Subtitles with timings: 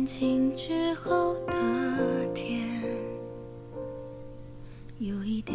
[0.00, 1.52] 天晴之后的
[2.32, 2.66] 天，
[4.98, 5.54] 有一点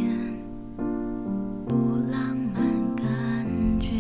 [1.68, 2.64] 不浪漫
[2.96, 3.96] 感觉，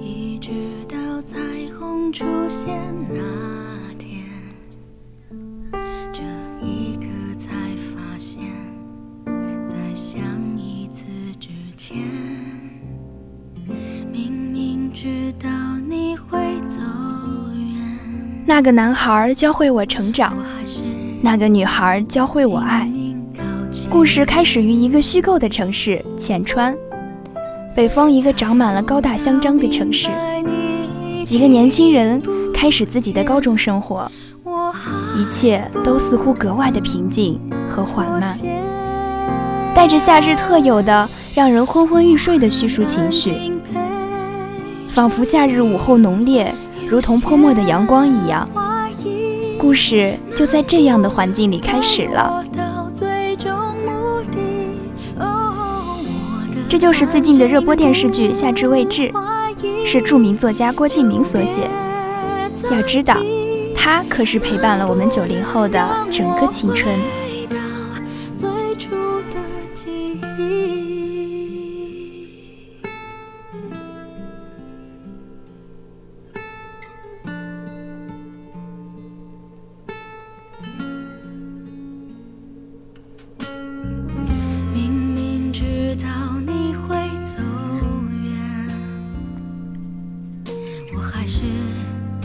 [0.00, 0.50] 一直
[0.88, 1.36] 到彩
[1.78, 2.74] 虹出现
[3.12, 4.24] 那天，
[6.10, 6.22] 这
[6.66, 7.04] 一刻
[7.36, 8.50] 才发现，
[9.68, 10.22] 在想
[10.56, 11.04] 一次
[11.38, 11.98] 之前，
[14.10, 15.50] 明明知道，
[18.54, 20.32] 那个男孩教会我成长，
[21.20, 22.88] 那个女孩教会我爱。
[23.90, 26.72] 故事开始于一个虚构的城市浅川，
[27.74, 30.08] 北方一个长满了高大香樟的城市。
[31.24, 32.22] 几个年轻人
[32.54, 34.08] 开始自己的高中生活，
[35.16, 38.38] 一切都似乎格外的平静和缓慢，
[39.74, 43.34] 带着夏日特有的让人昏昏欲睡的叙述情绪，
[44.88, 46.54] 仿佛夏日午后浓烈，
[46.88, 48.48] 如同泼墨的阳光一样。
[49.58, 52.44] 故事就在这样的环境里开始了。
[56.68, 59.10] 这就是最近的热播电视剧《夏至未至》，
[59.86, 61.70] 是著名作家郭敬明所写。
[62.70, 63.16] 要知道，
[63.74, 66.94] 他可是陪伴了我们九零后的整个青春。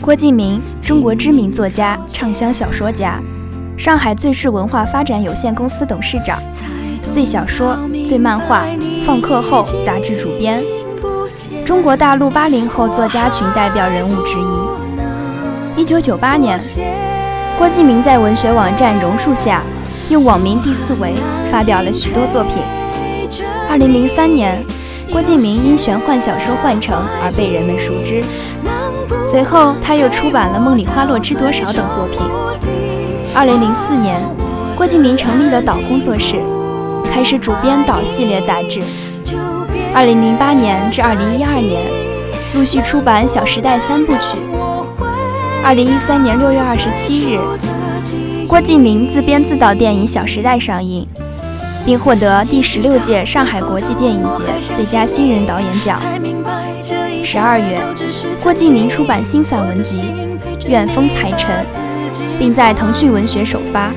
[0.02, 3.20] 郭敬明，中国知名作家、畅销小说家，
[3.76, 6.42] 上海最世文化发展有限公司董事长，
[7.10, 8.64] 最小说、最漫画、
[9.04, 10.64] 放课后杂志主编，
[11.66, 15.82] 中国大陆八零后作家群代表人物之一。
[15.82, 16.58] 一九九八年，
[17.58, 19.62] 郭敬明在文学网站榕树下
[20.08, 21.12] 用网名第四维
[21.52, 22.62] 发表了许多作品。
[23.68, 24.64] 二零零三年，
[25.12, 28.22] 郭敬明因玄幻小说《幻城》而被人们熟知。
[29.24, 32.20] 随后，他又出版了《梦里花落知多少》等作品。
[33.34, 34.20] 二零零四年，
[34.76, 36.40] 郭敬明成立了岛工作室，
[37.12, 38.80] 开始主编岛系列杂志。
[39.94, 41.82] 二零零八年至二零一二年，
[42.54, 44.38] 陆续出版《小时代》三部曲。
[45.62, 47.38] 二零一三年六月二十七日，
[48.48, 51.06] 郭敬明自编自导电影《小时代》上映，
[51.90, 54.44] 并获得第十六届上海国际电影节
[54.76, 56.00] 最佳新人导演奖。
[57.24, 57.80] 十二月，
[58.40, 60.04] 郭敬明出版新散文集
[60.68, 61.50] 《愿风才尘》，
[62.38, 63.90] 并在腾讯文学首发。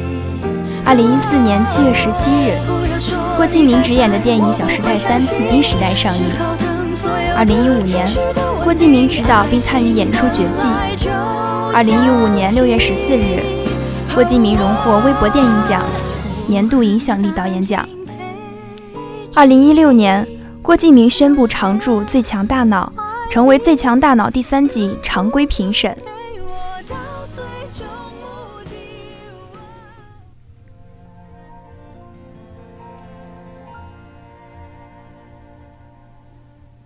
[0.83, 2.57] 二零一四年七月十七日，
[3.37, 6.23] 郭敬明执演的电影《小时代三：刺金时代》上映。
[7.37, 8.07] 二零一五年，
[8.63, 10.67] 郭敬明执导并参与演出《绝技》。
[11.71, 13.37] 二零一五年六月十四日，
[14.15, 15.85] 郭敬明荣获微博电影奖
[16.47, 17.87] 年度影响力导演奖。
[19.35, 20.27] 二零一六年，
[20.61, 22.93] 郭敬明宣布常驻《最强大脑》，
[23.31, 25.97] 成为《最强大脑》第三季常规评审。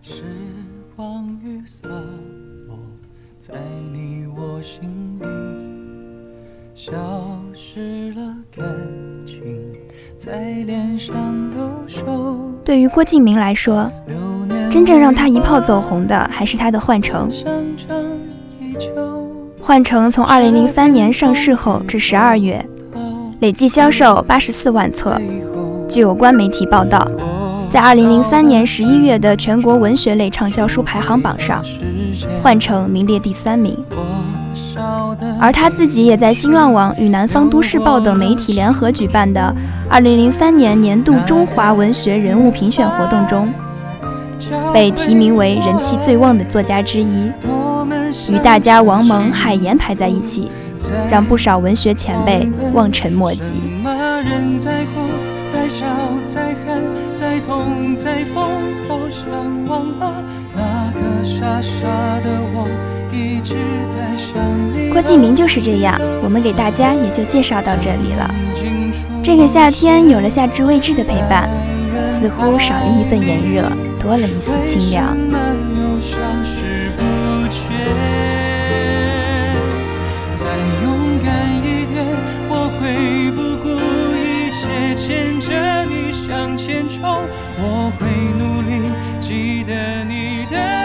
[0.01, 0.23] 时
[0.95, 2.79] 光雨洒落
[3.37, 3.55] 在
[3.91, 5.25] 你我心里，
[6.73, 6.95] 消
[7.53, 8.86] 失了感。
[12.63, 13.89] 对于郭敬明来说，
[14.69, 17.29] 真正让他一炮走红的还是他的《幻城》。
[19.61, 22.65] 《幻城》从2003年上市后至12月，
[23.39, 25.19] 累计销售84万册。
[25.89, 27.09] 据有关媒体报道，
[27.69, 31.63] 在2003年11月的全国文学类畅销书排行榜上，
[32.41, 33.77] 《幻城》名列第三名。
[35.39, 39.55] 而他自己也在新浪网与南方都市报等媒体联合举办的
[39.91, 43.51] 2003年年度中华文学人物评选活动中，
[44.73, 47.31] 被提名为人气最旺的作家之一，
[48.29, 50.49] 与大家王蒙、海岩排在一起，
[51.09, 53.53] 让不少文学前辈望尘莫及。
[56.27, 56.81] 骂人在乎，在笑，在喊，
[57.15, 58.43] 在痛，在疯，
[58.87, 60.23] 好想忘了
[60.55, 61.87] 那个傻傻
[62.21, 62.67] 的我，
[63.11, 63.55] 一直
[63.87, 64.35] 在想
[64.73, 64.91] 你。
[64.91, 68.29] 郭敬明就是这样，我们给大家也就介绍到这里了。
[69.23, 71.49] 这个夏天有了夏至未至的陪伴，
[72.09, 73.69] 似乎少了一份炎热，
[73.99, 75.15] 多了一丝清凉。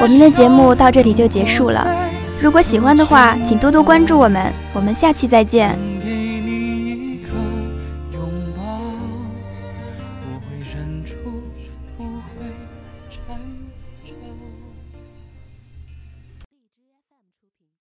[0.02, 1.87] 我们的节目到这里就结束了。
[2.40, 5.78] 如果喜欢的话，请多多关注我们，我们下期再见。